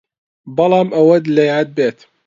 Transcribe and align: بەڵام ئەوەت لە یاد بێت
بەڵام 0.55 0.89
ئەوەت 0.95 1.25
لە 1.35 1.43
یاد 1.51 1.67
بێت 1.77 1.97